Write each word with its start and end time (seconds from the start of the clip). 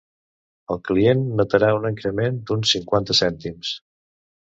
El 0.75 0.81
client 0.89 1.21
notarà 1.43 1.71
un 1.81 1.87
increment 1.91 2.43
d’uns 2.51 2.75
cinquanta 2.77 3.21
cèntims. 3.25 3.81